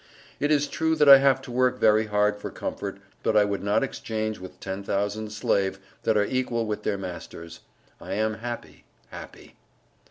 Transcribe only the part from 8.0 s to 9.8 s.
am Happy, Happy.